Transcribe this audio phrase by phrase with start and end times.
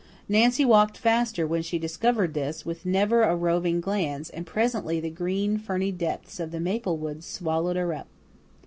[0.27, 5.11] Nancy walked faster when she discovered this, with never a roving glance, and presently the
[5.11, 8.07] green, ferny depths of the maple woods swallowed her up.